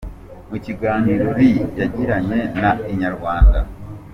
Mu 0.49 0.57
kiganiro 0.65 1.25
Lee 1.37 1.63
yagiranye 1.79 2.39
na 2.61 2.71
Inyarwanda. 2.91 3.59